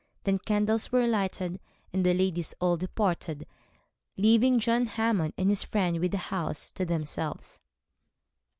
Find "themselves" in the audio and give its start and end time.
6.87-7.59